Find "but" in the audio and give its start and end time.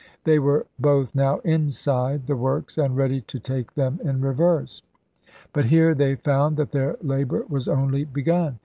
5.53-5.65